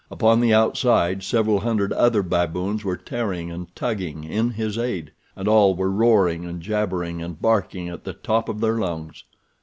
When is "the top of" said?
8.03-8.61